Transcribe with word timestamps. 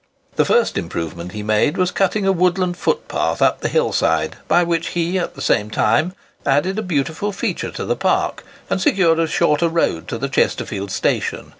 The 0.35 0.45
first 0.45 0.79
improvement 0.79 1.33
he 1.33 1.43
made 1.43 1.77
was 1.77 1.91
cutting 1.91 2.25
a 2.25 2.31
woodland 2.31 2.75
footpath 2.75 3.39
up 3.39 3.59
the 3.61 3.69
hill 3.69 3.91
side, 3.93 4.37
by 4.47 4.63
which 4.63 4.87
he 4.87 5.19
at 5.19 5.35
the 5.35 5.43
same 5.43 5.69
time 5.69 6.13
added 6.43 6.79
a 6.79 6.81
beautiful 6.81 7.31
feature 7.31 7.69
to 7.69 7.85
the 7.85 7.95
park, 7.95 8.43
and 8.67 8.81
secured 8.81 9.19
a 9.19 9.27
shorter 9.27 9.69
road 9.69 10.07
to 10.07 10.17
the 10.17 10.27
Chesterfield 10.27 10.89
station. 10.89 11.49